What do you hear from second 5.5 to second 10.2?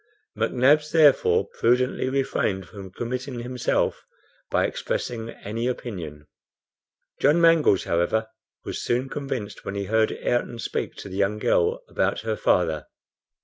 opinion. John Mangles, however, was soon convinced when he heard